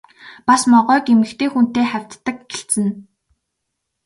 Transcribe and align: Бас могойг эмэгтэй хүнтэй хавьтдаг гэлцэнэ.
Бас 0.47 0.61
могойг 0.71 1.05
эмэгтэй 1.13 1.49
хүнтэй 1.51 1.85
хавьтдаг 1.91 2.37
гэлцэнэ. 2.49 2.91